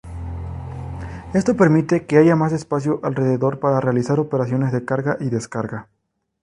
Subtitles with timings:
[1.35, 5.89] Esto permite que haya más espacio alrededor para realizar operaciones de carga y descarga.